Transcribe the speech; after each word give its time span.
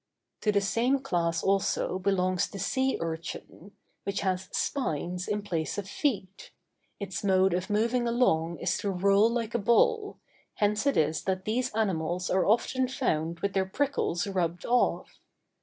To 0.41 0.51
the 0.51 0.61
same 0.61 0.97
class 0.97 1.43
also 1.43 1.99
belongs 1.99 2.47
the 2.49 2.57
sea 2.57 2.97
urchin, 2.99 3.73
which 4.03 4.21
has 4.21 4.49
spines 4.51 5.27
in 5.27 5.43
place 5.43 5.77
of 5.77 5.87
feet; 5.87 6.49
its 6.99 7.23
mode 7.23 7.53
of 7.53 7.69
moving 7.69 8.07
along 8.07 8.57
is 8.57 8.75
to 8.79 8.89
roll 8.89 9.29
like 9.29 9.53
a 9.53 9.59
ball, 9.59 10.17
hence 10.55 10.87
it 10.87 10.97
is 10.97 11.25
that 11.25 11.45
these 11.45 11.69
animals 11.75 12.31
are 12.31 12.47
often 12.47 12.87
found 12.87 13.41
with 13.41 13.53
their 13.53 13.67
prickles 13.67 14.25
rubbed 14.25 14.65
off. 14.65 15.19